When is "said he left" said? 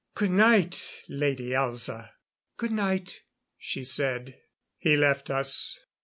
3.83-5.29